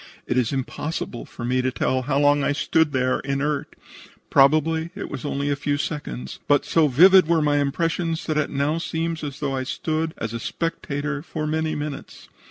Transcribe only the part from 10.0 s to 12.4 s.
as a spectator for many minutes.